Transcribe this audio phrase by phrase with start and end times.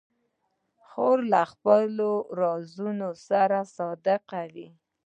[0.87, 4.67] خور له خپلو رازونو سره صادقه ده.